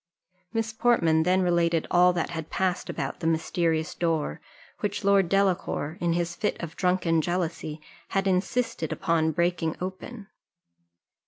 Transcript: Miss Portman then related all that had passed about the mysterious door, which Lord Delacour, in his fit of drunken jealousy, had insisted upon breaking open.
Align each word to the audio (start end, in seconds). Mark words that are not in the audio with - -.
Miss 0.51 0.73
Portman 0.73 1.21
then 1.21 1.43
related 1.43 1.85
all 1.91 2.11
that 2.13 2.31
had 2.31 2.49
passed 2.49 2.89
about 2.89 3.19
the 3.19 3.27
mysterious 3.27 3.93
door, 3.93 4.41
which 4.79 5.03
Lord 5.03 5.29
Delacour, 5.29 5.99
in 6.01 6.13
his 6.13 6.35
fit 6.35 6.59
of 6.59 6.75
drunken 6.75 7.21
jealousy, 7.21 7.79
had 8.07 8.25
insisted 8.25 8.91
upon 8.91 9.31
breaking 9.31 9.75
open. 9.79 10.25